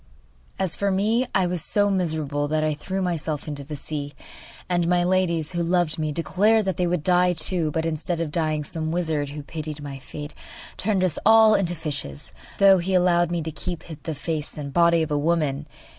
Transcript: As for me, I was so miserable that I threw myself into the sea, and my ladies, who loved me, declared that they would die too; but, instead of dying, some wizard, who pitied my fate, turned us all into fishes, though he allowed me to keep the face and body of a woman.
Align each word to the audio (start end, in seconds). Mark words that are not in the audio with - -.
As 0.57 0.75
for 0.75 0.89
me, 0.89 1.27
I 1.35 1.45
was 1.45 1.63
so 1.63 1.91
miserable 1.91 2.47
that 2.47 2.63
I 2.63 2.73
threw 2.73 3.03
myself 3.03 3.47
into 3.47 3.63
the 3.63 3.75
sea, 3.75 4.15
and 4.67 4.87
my 4.87 5.03
ladies, 5.03 5.51
who 5.51 5.61
loved 5.61 5.99
me, 5.99 6.11
declared 6.11 6.65
that 6.65 6.77
they 6.77 6.87
would 6.87 7.03
die 7.03 7.33
too; 7.33 7.69
but, 7.69 7.85
instead 7.85 8.19
of 8.19 8.31
dying, 8.31 8.63
some 8.63 8.89
wizard, 8.89 9.29
who 9.29 9.43
pitied 9.43 9.79
my 9.83 9.99
fate, 9.99 10.33
turned 10.75 11.03
us 11.03 11.19
all 11.23 11.53
into 11.53 11.75
fishes, 11.75 12.33
though 12.57 12.79
he 12.79 12.95
allowed 12.95 13.29
me 13.29 13.43
to 13.43 13.51
keep 13.51 13.83
the 14.01 14.15
face 14.15 14.57
and 14.57 14.73
body 14.73 15.03
of 15.03 15.11
a 15.11 15.19
woman. 15.19 15.67